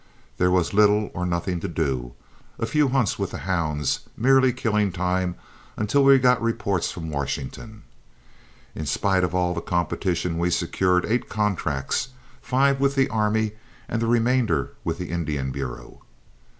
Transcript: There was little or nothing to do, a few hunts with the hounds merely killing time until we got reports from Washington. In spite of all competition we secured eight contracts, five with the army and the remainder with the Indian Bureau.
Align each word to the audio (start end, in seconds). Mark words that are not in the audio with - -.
There 0.39 0.49
was 0.49 0.73
little 0.73 1.11
or 1.13 1.27
nothing 1.27 1.59
to 1.59 1.67
do, 1.67 2.13
a 2.57 2.65
few 2.65 2.87
hunts 2.87 3.19
with 3.19 3.29
the 3.29 3.37
hounds 3.37 3.99
merely 4.17 4.51
killing 4.51 4.91
time 4.91 5.35
until 5.77 6.03
we 6.03 6.17
got 6.17 6.41
reports 6.41 6.89
from 6.91 7.11
Washington. 7.11 7.83
In 8.73 8.87
spite 8.87 9.23
of 9.23 9.35
all 9.35 9.53
competition 9.61 10.39
we 10.39 10.49
secured 10.49 11.05
eight 11.05 11.29
contracts, 11.29 12.07
five 12.41 12.79
with 12.79 12.95
the 12.95 13.09
army 13.09 13.51
and 13.87 14.01
the 14.01 14.07
remainder 14.07 14.71
with 14.83 14.97
the 14.97 15.11
Indian 15.11 15.51
Bureau. 15.51 16.01